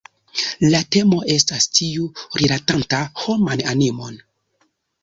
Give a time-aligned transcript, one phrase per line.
[0.69, 2.09] La temo estas tiu
[2.43, 4.21] rilatanta homan animon.